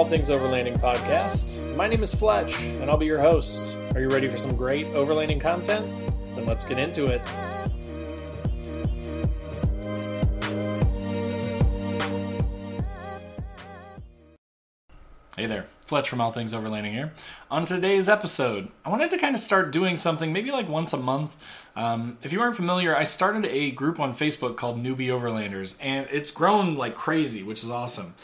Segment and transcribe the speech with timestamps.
[0.00, 1.76] All Things Overlanding podcast.
[1.76, 3.76] My name is Fletch, and I'll be your host.
[3.94, 5.86] Are you ready for some great overlanding content?
[6.28, 7.20] Then let's get into it.
[15.36, 17.12] Hey there, Fletch from All Things Overlanding here.
[17.50, 20.96] On today's episode, I wanted to kind of start doing something maybe like once a
[20.96, 21.36] month.
[21.76, 26.08] Um, if you aren't familiar, I started a group on Facebook called Newbie Overlanders, and
[26.10, 28.14] it's grown like crazy, which is awesome.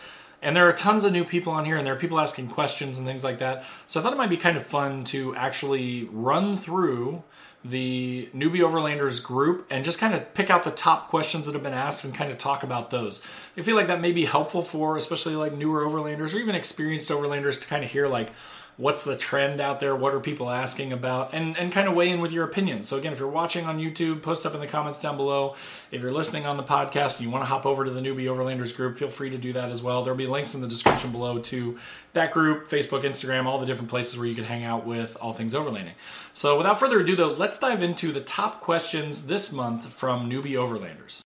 [0.47, 2.99] And there are tons of new people on here, and there are people asking questions
[2.99, 3.65] and things like that.
[3.89, 7.25] So I thought it might be kind of fun to actually run through
[7.65, 11.65] the Newbie Overlanders group and just kind of pick out the top questions that have
[11.65, 13.23] been asked and kind of talk about those.
[13.57, 17.11] I feel like that may be helpful for especially like newer overlanders or even experienced
[17.11, 18.31] overlanders to kind of hear like
[18.77, 19.97] what's the trend out there?
[19.97, 21.33] What are people asking about?
[21.33, 22.83] And and kind of weigh in with your opinion.
[22.83, 25.55] So again if you're watching on youtube post up in the comments down below.
[25.91, 28.25] If you're listening on the podcast and you want to hop over to the newbie
[28.25, 30.03] overlanders group feel free to do that as well.
[30.03, 31.79] There'll be links in the description below to
[32.13, 35.33] that group facebook instagram all the different places where you can hang out with all
[35.33, 35.95] things overlanding.
[36.33, 40.53] So without further ado though let's dive into the top questions this month from newbie
[40.53, 41.23] overlanders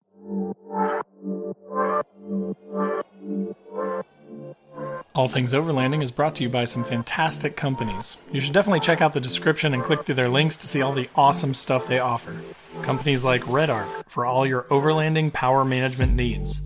[5.13, 8.17] All Things Overlanding is brought to you by some fantastic companies.
[8.31, 10.93] You should definitely check out the description and click through their links to see all
[10.93, 12.37] the awesome stuff they offer.
[12.83, 16.61] Companies like REDARC for all your overlanding power management needs.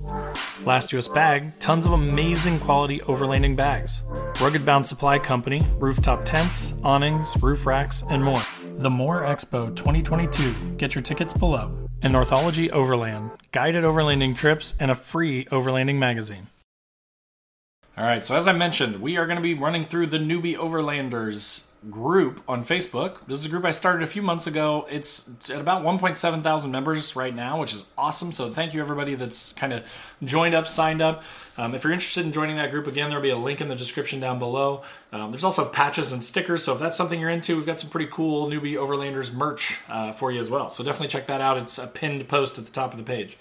[0.62, 4.02] Last US Bag, tons of amazing quality overlanding bags.
[4.38, 8.42] Rugged Bound Supply Company, rooftop tents, awnings, roof racks, and more.
[8.74, 10.76] The MOORE Expo 2022.
[10.76, 11.88] Get your tickets below.
[12.02, 16.48] And Northology Overland, guided overlanding trips and a free overlanding magazine.
[17.96, 20.56] All right, so as I mentioned, we are going to be running through the Newbie
[20.56, 23.18] Overlanders group on Facebook.
[23.28, 24.84] This is a group I started a few months ago.
[24.90, 28.32] It's at about 1.7 thousand members right now, which is awesome.
[28.32, 29.84] So thank you everybody that's kind of
[30.24, 31.22] joined up, signed up.
[31.56, 33.76] Um, if you're interested in joining that group, again, there'll be a link in the
[33.76, 34.82] description down below.
[35.12, 37.90] Um, there's also patches and stickers, so if that's something you're into, we've got some
[37.90, 40.68] pretty cool Newbie Overlanders merch uh, for you as well.
[40.68, 41.58] So definitely check that out.
[41.58, 43.38] It's a pinned post at the top of the page.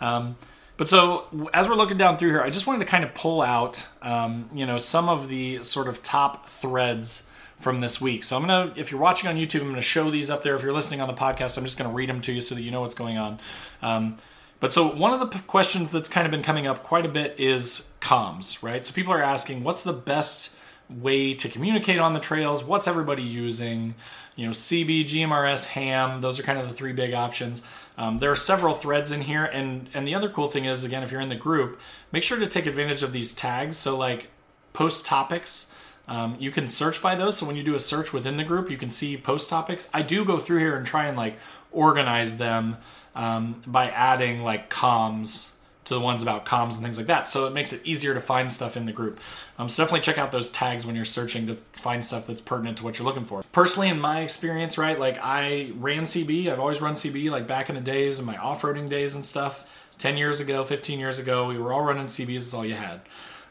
[0.00, 0.36] Um,
[0.76, 3.42] but so as we're looking down through here, I just wanted to kind of pull
[3.42, 7.22] out, um, you know, some of the sort of top threads
[7.58, 8.24] from this week.
[8.24, 10.54] So I'm gonna, if you're watching on YouTube, I'm gonna show these up there.
[10.54, 12.62] If you're listening on the podcast, I'm just gonna read them to you so that
[12.62, 13.40] you know what's going on.
[13.80, 14.18] Um,
[14.60, 17.08] but so one of the p- questions that's kind of been coming up quite a
[17.08, 18.84] bit is comms, right?
[18.84, 20.54] So people are asking, what's the best
[20.88, 22.64] way to communicate on the trails?
[22.64, 23.94] What's everybody using?
[24.34, 26.20] You know, CB, GMRS, ham.
[26.20, 27.62] Those are kind of the three big options.
[27.98, 31.02] Um, there are several threads in here, and and the other cool thing is, again,
[31.02, 31.80] if you're in the group,
[32.12, 33.76] make sure to take advantage of these tags.
[33.76, 34.28] So like
[34.72, 35.66] post topics.
[36.08, 37.36] Um, you can search by those.
[37.36, 39.88] So when you do a search within the group, you can see post topics.
[39.92, 41.36] I do go through here and try and like
[41.72, 42.76] organize them
[43.16, 45.48] um, by adding like comms
[45.86, 47.28] to the ones about comms and things like that.
[47.28, 49.18] So it makes it easier to find stuff in the group.
[49.58, 52.78] Um, so definitely check out those tags when you're searching to find stuff that's pertinent
[52.78, 53.42] to what you're looking for.
[53.52, 56.50] Personally, in my experience, right, like I ran CB.
[56.50, 59.64] I've always run CB, like back in the days, in my off-roading days and stuff.
[59.98, 62.40] 10 years ago, 15 years ago, we were all running CBs.
[62.40, 63.00] That's all you had.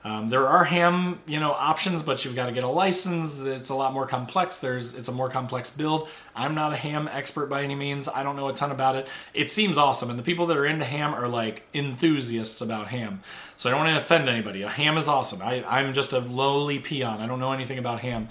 [0.06, 3.40] Um, there are ham, you know, options, but you've got to get a license.
[3.40, 4.58] It's a lot more complex.
[4.58, 6.08] There's it's a more complex build.
[6.36, 8.08] I'm not a ham expert by any means.
[8.08, 9.08] I don't know a ton about it.
[9.34, 13.22] It seems awesome, and the people that are into ham are like enthusiasts about ham.
[13.58, 14.62] So I don't want to offend anybody.
[14.62, 15.42] A ham is awesome.
[15.42, 17.20] I, I'm just a lowly peon.
[17.20, 18.30] I don't know anything about ham.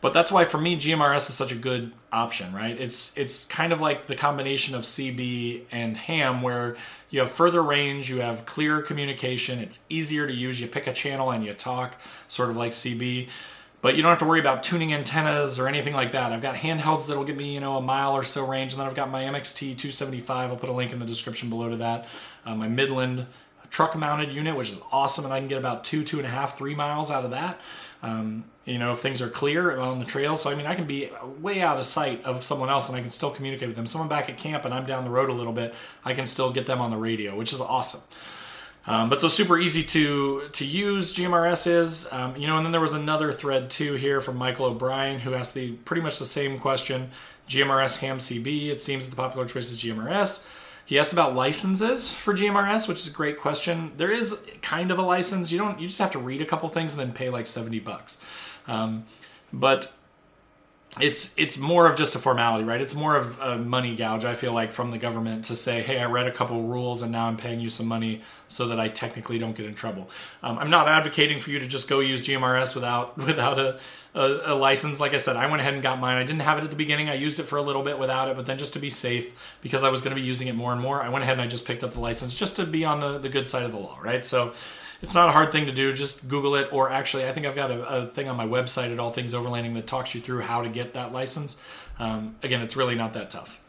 [0.00, 2.78] But that's why for me GMRS is such a good option, right?
[2.78, 6.76] It's it's kind of like the combination of CB and ham where
[7.10, 10.92] you have further range, you have clearer communication, it's easier to use, you pick a
[10.92, 11.96] channel and you talk,
[12.28, 13.28] sort of like CB.
[13.82, 16.32] But you don't have to worry about tuning antennas or anything like that.
[16.32, 18.86] I've got handhelds that'll give me, you know, a mile or so range, and then
[18.88, 20.50] I've got my MXT 275.
[20.50, 22.08] I'll put a link in the description below to that.
[22.44, 23.26] Uh, my Midland
[23.70, 26.30] truck mounted unit, which is awesome, and I can get about two, two and a
[26.30, 27.60] half, three miles out of that.
[28.02, 30.36] Um, you know, if things are clear on the trail.
[30.36, 31.10] So, I mean, I can be
[31.40, 33.86] way out of sight of someone else and I can still communicate with them.
[33.86, 36.52] Someone back at camp and I'm down the road a little bit, I can still
[36.52, 38.00] get them on the radio, which is awesome.
[38.88, 42.70] Um, but so super easy to to use GMRS is, um, you know, and then
[42.70, 46.24] there was another thread too here from Michael O'Brien who asked the pretty much the
[46.24, 47.10] same question:
[47.48, 48.68] GMRS Ham CB.
[48.68, 50.44] It seems that the popular choice is GMRS.
[50.86, 53.92] He asked about licenses for GMRS, which is a great question.
[53.96, 55.50] There is kind of a license.
[55.50, 55.80] You don't.
[55.80, 58.18] You just have to read a couple things and then pay like seventy bucks.
[58.68, 59.04] Um,
[59.52, 59.92] but
[60.98, 62.80] it's it's more of just a formality, right?
[62.80, 64.24] It's more of a money gouge.
[64.24, 67.12] I feel like from the government to say, "Hey, I read a couple rules and
[67.12, 70.08] now I'm paying you some money so that I technically don't get in trouble."
[70.42, 73.78] Um, I'm not advocating for you to just go use GMRS without without a,
[74.14, 74.98] a, a license.
[74.98, 76.16] Like I said, I went ahead and got mine.
[76.16, 77.10] I didn't have it at the beginning.
[77.10, 79.56] I used it for a little bit without it, but then just to be safe,
[79.60, 81.42] because I was going to be using it more and more, I went ahead and
[81.42, 83.72] I just picked up the license just to be on the the good side of
[83.72, 84.24] the law, right?
[84.24, 84.54] So
[85.02, 85.92] it's not a hard thing to do.
[85.92, 88.92] Just Google it, or actually, I think I've got a, a thing on my website
[88.92, 91.56] at All Things Overlanding that talks you through how to get that license.
[91.98, 93.60] Um, again, it's really not that tough.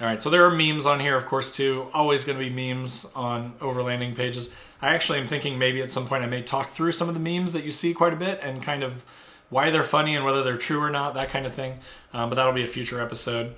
[0.00, 1.88] All right, so there are memes on here, of course, too.
[1.92, 4.50] Always going to be memes on overlanding pages.
[4.80, 7.20] I actually am thinking maybe at some point I may talk through some of the
[7.20, 9.04] memes that you see quite a bit and kind of
[9.50, 11.80] why they're funny and whether they're true or not, that kind of thing.
[12.14, 13.56] Um, but that'll be a future episode.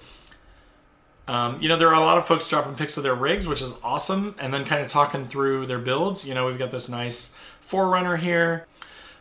[1.28, 3.62] Um, you know, there are a lot of folks dropping pics of their rigs, which
[3.62, 6.26] is awesome, and then kind of talking through their builds.
[6.26, 7.30] You know, we've got this nice
[7.68, 8.66] 4Runner here.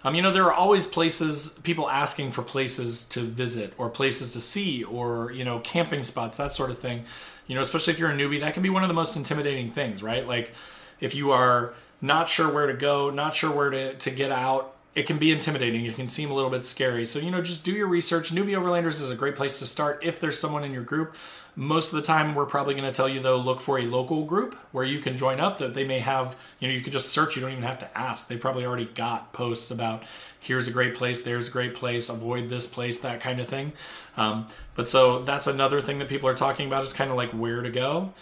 [0.03, 4.33] Um, you know, there are always places, people asking for places to visit or places
[4.33, 7.03] to see or, you know, camping spots, that sort of thing.
[7.45, 9.69] You know, especially if you're a newbie, that can be one of the most intimidating
[9.69, 10.25] things, right?
[10.25, 10.53] Like,
[10.99, 14.75] if you are not sure where to go, not sure where to, to get out,
[14.93, 15.85] it can be intimidating.
[15.85, 17.05] It can seem a little bit scary.
[17.05, 18.31] So, you know, just do your research.
[18.31, 21.15] Newbie Overlanders is a great place to start if there's someone in your group
[21.55, 24.23] most of the time, we're probably going to tell you though, look for a local
[24.23, 25.57] group where you can join up.
[25.57, 27.35] That they may have, you know, you could just search.
[27.35, 28.27] You don't even have to ask.
[28.27, 30.03] They probably already got posts about
[30.39, 33.73] here's a great place, there's a great place, avoid this place, that kind of thing.
[34.17, 37.31] Um, but so that's another thing that people are talking about is kind of like
[37.31, 38.13] where to go.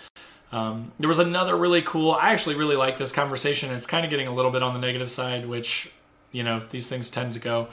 [0.52, 2.12] Um, there was another really cool.
[2.12, 3.72] I actually really like this conversation.
[3.72, 5.92] It's kind of getting a little bit on the negative side, which
[6.32, 7.68] you know these things tend to go.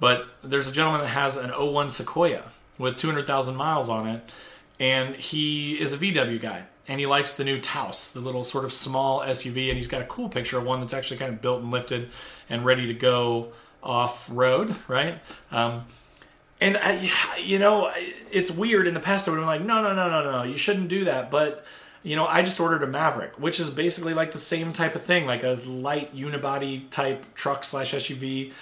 [0.00, 2.44] But there's a gentleman that has an 01 Sequoia
[2.78, 4.22] with 200,000 miles on it
[4.82, 8.64] and he is a VW guy and he likes the new Taos, the little sort
[8.64, 11.40] of small SUV, and he's got a cool picture of one that's actually kind of
[11.40, 12.10] built and lifted
[12.50, 15.20] and ready to go off road, right?
[15.52, 15.84] Um,
[16.60, 17.08] and I,
[17.40, 17.92] you know,
[18.32, 18.88] it's weird.
[18.88, 20.88] In the past, I would have been like, no, no, no, no, no, you shouldn't
[20.88, 21.30] do that.
[21.30, 21.64] But
[22.02, 25.02] you know, I just ordered a Maverick, which is basically like the same type of
[25.02, 28.52] thing, like a light unibody type truck slash SUV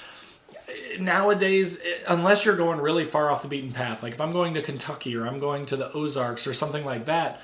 [0.99, 4.55] nowadays, eh, unless you're going really far off the beaten path, like if I'm going
[4.55, 7.41] to Kentucky or I'm going to the Ozarks or something like that,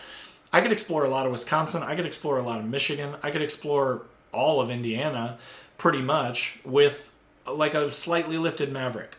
[0.52, 1.82] I could explore a lot of Wisconsin.
[1.82, 3.14] I could explore a lot of Michigan.
[3.22, 4.02] I could explore
[4.32, 5.38] all of Indiana
[5.78, 7.10] pretty much with
[7.46, 9.16] like a slightly lifted Maverick,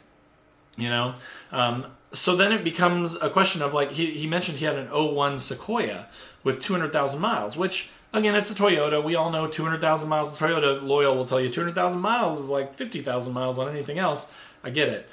[0.77, 1.15] you know?
[1.51, 4.87] Um, so then it becomes a question of like, he, he mentioned he had an
[4.89, 6.07] 01 Sequoia
[6.43, 9.03] with 200,000 miles, which Again, it's a Toyota.
[9.03, 10.35] We all know 200,000 miles.
[10.35, 14.31] The Toyota Loyal will tell you 200,000 miles is like 50,000 miles on anything else.
[14.63, 15.09] I get it.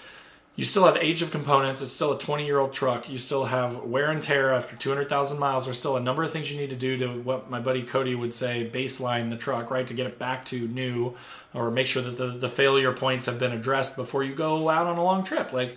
[0.57, 1.83] You still have age of components.
[1.83, 3.09] It's still a 20 year old truck.
[3.09, 5.65] You still have wear and tear after 200,000 miles.
[5.65, 8.15] There's still a number of things you need to do to what my buddy Cody
[8.15, 9.87] would say baseline the truck, right?
[9.87, 11.15] To get it back to new
[11.53, 14.87] or make sure that the, the failure points have been addressed before you go out
[14.87, 15.53] on a long trip.
[15.53, 15.77] Like,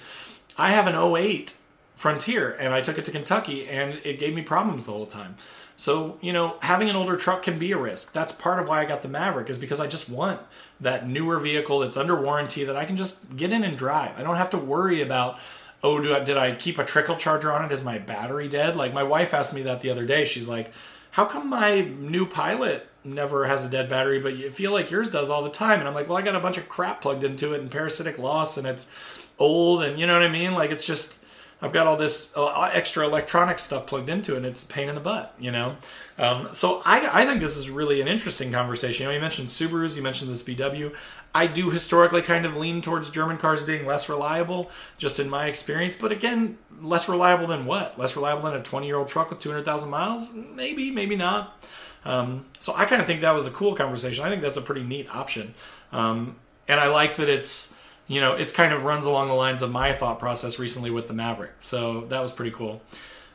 [0.57, 1.55] I have an 08
[1.95, 5.35] Frontier and I took it to Kentucky and it gave me problems the whole time.
[5.79, 8.11] So, you know, having an older truck can be a risk.
[8.11, 10.41] That's part of why I got the Maverick, is because I just want
[10.81, 14.17] that newer vehicle that's under warranty that I can just get in and drive.
[14.17, 15.37] I don't have to worry about,
[15.83, 17.71] oh, do I, did I keep a trickle charger on it?
[17.71, 18.75] Is my battery dead?
[18.75, 20.25] Like, my wife asked me that the other day.
[20.25, 20.71] She's like,
[21.11, 25.11] how come my new pilot never has a dead battery, but you feel like yours
[25.11, 25.79] does all the time?
[25.79, 28.17] And I'm like, well, I got a bunch of crap plugged into it and parasitic
[28.17, 28.91] loss, and it's
[29.37, 30.55] old, and you know what I mean?
[30.55, 31.19] Like, it's just
[31.61, 34.89] I've got all this uh, extra electronic stuff plugged into it, and it's a pain
[34.89, 35.77] in the butt, you know.
[36.19, 39.03] Um, so I, I think this is really an interesting conversation.
[39.03, 40.93] You know, you mentioned Subarus, you mentioned this VW.
[41.33, 45.47] I do historically kind of lean towards German cars being less reliable, just in my
[45.47, 45.95] experience.
[45.95, 47.97] But again, less reliable than what?
[47.97, 50.33] Less reliable than a 20 year old truck with 200,000 miles?
[50.33, 51.63] Maybe, maybe not.
[52.05, 54.23] Um, so I kind of think that was a cool conversation.
[54.23, 55.55] I think that's a pretty neat option,
[55.91, 56.35] um,
[56.67, 57.73] and I like that it's
[58.07, 61.07] you know, it's kind of runs along the lines of my thought process recently with
[61.07, 61.51] the Maverick.
[61.61, 62.81] So that was pretty cool.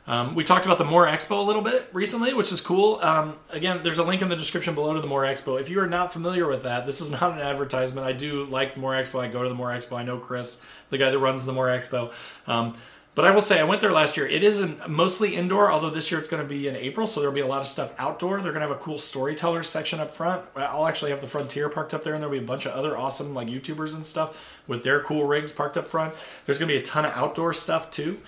[0.05, 2.99] Um, we talked about the MOORE Expo a little bit recently, which is cool.
[3.01, 5.59] Um, again, there's a link in the description below to the MOORE Expo.
[5.59, 8.05] If you are not familiar with that, this is not an advertisement.
[8.05, 9.21] I do like the MOORE Expo.
[9.21, 9.97] I go to the MOORE Expo.
[9.97, 12.11] I know Chris, the guy that runs the MOORE Expo.
[12.47, 12.75] Um,
[13.15, 14.27] but I will say, I went there last year.
[14.27, 17.19] It is an, mostly indoor, although this year it's going to be in April, so
[17.19, 18.41] there'll be a lot of stuff outdoor.
[18.41, 20.43] They're going to have a cool storyteller section up front.
[20.55, 22.97] I'll actually have the Frontier parked up there, and there'll be a bunch of other
[22.97, 26.15] awesome like YouTubers and stuff with their cool rigs parked up front.
[26.45, 28.19] There's going to be a ton of outdoor stuff too.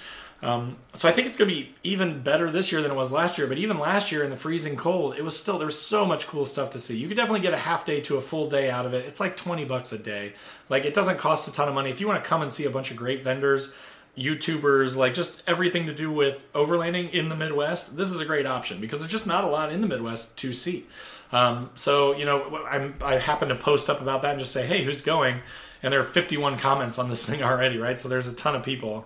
[0.42, 3.12] Um, so I think it's going to be even better this year than it was
[3.12, 3.48] last year.
[3.48, 6.28] But even last year in the freezing cold, it was still there was so much
[6.28, 6.98] cool stuff to see.
[6.98, 9.06] You could definitely get a half day to a full day out of it.
[9.06, 10.34] It's like twenty bucks a day.
[10.70, 11.90] Like it doesn't cost a ton of money.
[11.90, 13.74] If you want to come and see a bunch of great vendors
[14.18, 18.46] YouTubers, like just everything to do with overlanding in the Midwest, this is a great
[18.46, 20.86] option because there's just not a lot in the Midwest to see.
[21.32, 24.66] Um, so you know, I'm, I happen to post up about that and just say,
[24.66, 25.42] hey, who's going?
[25.84, 28.00] And there are 51 comments on this thing already, right?
[28.00, 29.06] So there's a ton of people.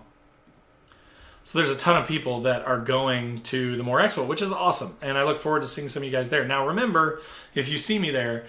[1.42, 4.52] So there's a ton of people that are going to the MOORE Expo, which is
[4.52, 6.44] awesome, and I look forward to seeing some of you guys there.
[6.44, 7.22] Now, remember,
[7.54, 8.44] if you see me there,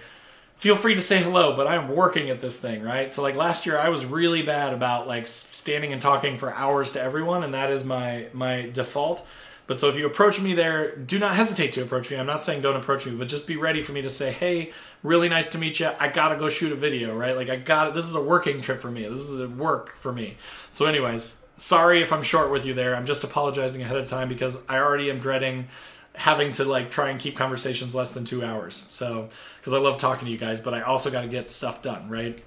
[0.62, 3.10] feel free to say hello, but I'm working at this thing, right?
[3.10, 6.92] So like last year I was really bad about like standing and talking for hours
[6.92, 9.26] to everyone and that is my my default.
[9.66, 12.16] But so if you approach me there, do not hesitate to approach me.
[12.16, 14.70] I'm not saying don't approach me, but just be ready for me to say, hey,
[15.02, 15.90] really nice to meet you.
[15.98, 17.36] I gotta go shoot a video, right?
[17.36, 17.94] Like I got it.
[17.94, 19.02] This is a working trip for me.
[19.08, 20.36] This is a work for me.
[20.70, 22.94] So, anyways, sorry if I'm short with you there.
[22.94, 25.66] I'm just apologizing ahead of time because I already am dreading
[26.14, 28.86] having to like try and keep conversations less than two hours.
[28.90, 29.28] So,
[29.58, 32.08] because I love talking to you guys, but I also got to get stuff done,
[32.08, 32.42] right?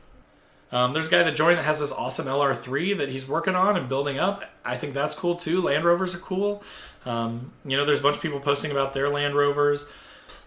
[0.72, 3.78] Um, there's a guy that joined that has this awesome LR3 that he's working on
[3.78, 4.44] and building up.
[4.64, 5.62] I think that's cool too.
[5.62, 6.64] Land Rovers are cool.
[7.06, 9.90] Um, you know, there's a bunch of people posting about their Land Rovers.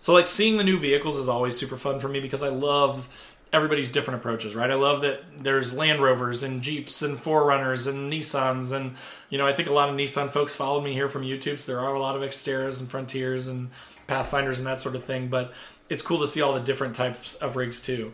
[0.01, 3.09] So, like, seeing the new vehicles is always super fun for me because I love
[3.53, 4.71] everybody's different approaches, right?
[4.71, 8.73] I love that there's Land Rovers and Jeeps and 4Runners and Nissans.
[8.73, 8.95] And,
[9.31, 11.59] you know, I think a lot of Nissan folks followed me here from YouTube.
[11.59, 13.71] So there are a lot of Xterras and Frontiers and
[14.07, 15.29] Pathfinders and that sort of thing.
[15.29, 15.53] But
[15.89, 18.13] it's cool to see all the different types of rigs too.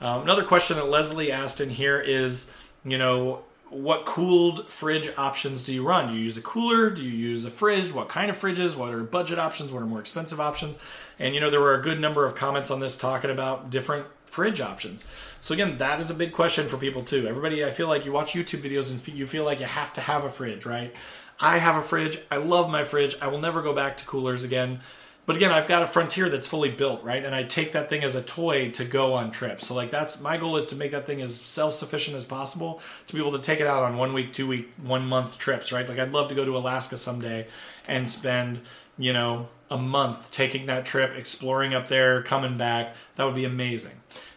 [0.00, 2.50] Um, another question that Leslie asked in here is,
[2.84, 6.08] you know, what cooled fridge options do you run?
[6.08, 6.90] Do you use a cooler?
[6.90, 7.92] Do you use a fridge?
[7.92, 8.76] What kind of fridges?
[8.76, 9.72] What are budget options?
[9.72, 10.76] What are more expensive options?
[11.18, 14.06] And you know, there were a good number of comments on this talking about different
[14.30, 15.04] fridge options.
[15.40, 17.26] So again, that is a big question for people too.
[17.26, 20.00] Everybody, I feel like you watch YouTube videos and you feel like you have to
[20.00, 20.94] have a fridge, right?
[21.38, 22.18] I have a fridge.
[22.30, 23.16] I love my fridge.
[23.20, 24.80] I will never go back to coolers again.
[25.26, 27.24] But again, I've got a Frontier that's fully built, right?
[27.24, 29.66] And I take that thing as a toy to go on trips.
[29.66, 33.14] So like that's my goal is to make that thing as self-sufficient as possible to
[33.14, 35.88] be able to take it out on one week, two week, one month trips, right?
[35.88, 37.46] Like I'd love to go to Alaska someday
[37.86, 38.62] and spend,
[39.00, 42.94] you know, a month taking that trip, exploring up there, coming back.
[43.16, 43.92] That would be amazing.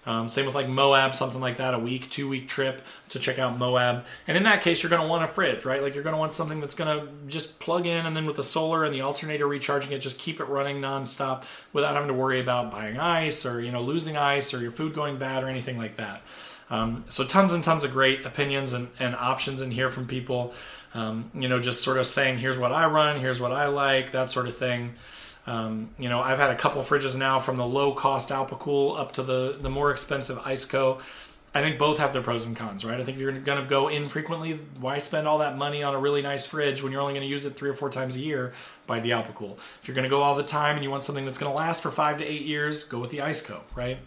[0.05, 3.39] Um, same with like Moab, something like that, a week, two week trip to check
[3.39, 4.05] out Moab.
[4.27, 5.81] And in that case, you're going to want a fridge, right?
[5.81, 8.35] Like you're going to want something that's going to just plug in and then with
[8.35, 12.13] the solar and the alternator recharging it, just keep it running nonstop without having to
[12.13, 15.47] worry about buying ice or, you know, losing ice or your food going bad or
[15.47, 16.21] anything like that.
[16.69, 20.53] Um, so tons and tons of great opinions and, and options in here from people.
[20.93, 24.11] Um, you know, just sort of saying, here's what I run, here's what I like,
[24.11, 24.93] that sort of thing.
[25.45, 29.11] Um, you know, I've had a couple fridges now from the low cost Alpicool up
[29.13, 31.01] to the the more expensive Iceco.
[31.55, 32.99] I think both have their pros and cons, right?
[32.99, 35.99] I think if you're going to go infrequently, why spend all that money on a
[35.99, 38.19] really nice fridge when you're only going to use it three or four times a
[38.19, 38.53] year?
[38.87, 39.57] Buy the Alpicool.
[39.79, 41.55] If you're going to go all the time and you want something that's going to
[41.55, 43.99] last for five to eight years, go with the Iceco, right?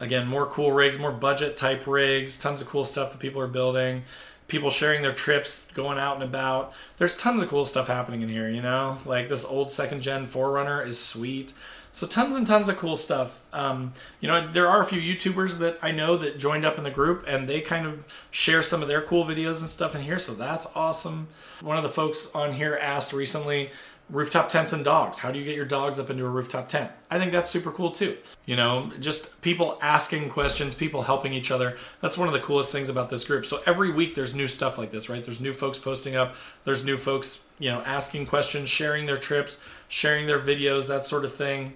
[0.00, 3.46] Again, more cool rigs, more budget type rigs, tons of cool stuff that people are
[3.46, 4.02] building
[4.50, 6.72] people sharing their trips, going out and about.
[6.98, 8.98] There's tons of cool stuff happening in here, you know?
[9.06, 11.54] Like this old second gen 4Runner is sweet.
[11.92, 13.40] So tons and tons of cool stuff.
[13.52, 16.84] Um, you know, there are a few YouTubers that I know that joined up in
[16.84, 20.02] the group, and they kind of share some of their cool videos and stuff in
[20.02, 20.18] here.
[20.18, 21.28] So that's awesome.
[21.60, 23.70] One of the folks on here asked recently,
[24.10, 25.20] rooftop tents and dogs.
[25.20, 26.90] How do you get your dogs up into a rooftop tent?
[27.10, 28.16] I think that's super cool too.
[28.44, 31.76] You know, just people asking questions, people helping each other.
[32.00, 33.46] That's one of the coolest things about this group.
[33.46, 35.24] So every week there's new stuff like this, right?
[35.24, 39.60] There's new folks posting up, there's new folks, you know, asking questions, sharing their trips,
[39.88, 41.74] sharing their videos, that sort of thing.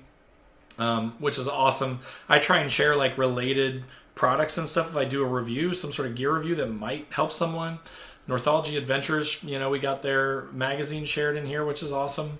[0.76, 2.00] Um, which is awesome.
[2.28, 3.84] I try and share like related
[4.16, 7.06] products and stuff if I do a review, some sort of gear review that might
[7.10, 7.78] help someone.
[8.26, 12.38] Northology Adventures, you know, we got their magazine shared in here, which is awesome.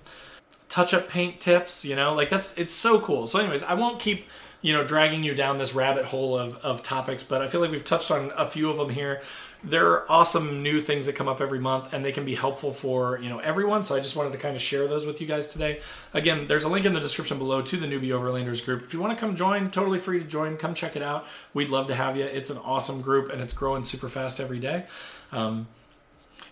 [0.67, 3.27] Touch up paint tips, you know, like that's it's so cool.
[3.27, 4.25] So, anyways, I won't keep
[4.65, 7.69] you know dragging you down this rabbit hole of, of topics, but I feel like
[7.69, 9.21] we've touched on a few of them here.
[9.63, 12.73] There are awesome new things that come up every month, and they can be helpful
[12.73, 13.83] for you know everyone.
[13.83, 15.81] So I just wanted to kind of share those with you guys today.
[16.15, 18.83] Again, there's a link in the description below to the Newbie Overlanders group.
[18.83, 20.57] If you want to come join, totally free to join.
[20.57, 21.27] Come check it out.
[21.53, 22.23] We'd love to have you.
[22.23, 24.87] It's an awesome group, and it's growing super fast every day.
[25.31, 25.67] Um,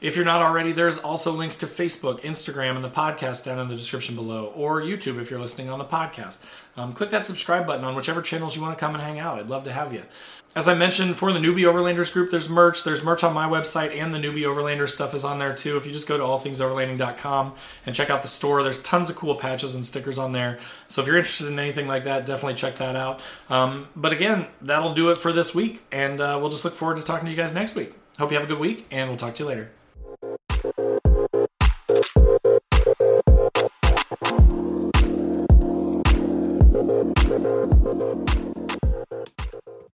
[0.04, 3.70] if you're not already, there's also links to Facebook, Instagram, and the podcast down in
[3.70, 6.44] the description below, or YouTube if you're listening on the podcast.
[6.76, 9.40] Um, click that subscribe button on whichever channels you want to come and hang out.
[9.40, 10.04] I'd love to have you.
[10.56, 12.84] As I mentioned, for the Newbie Overlanders group, there's merch.
[12.84, 15.78] There's merch on my website, and the Newbie Overlanders stuff is on there too.
[15.78, 19.36] If you just go to allthingsoverlanding.com and check out the store, there's tons of cool
[19.36, 20.60] patches and stickers on there.
[20.88, 23.22] So if you're interested in anything like that, definitely check that out.
[23.50, 26.98] Um, but again, that'll do it for this week, and uh, we'll just look forward
[26.98, 27.94] to talking to you guys next week.
[28.20, 29.72] Hope you have a good week, and we'll talk to you later.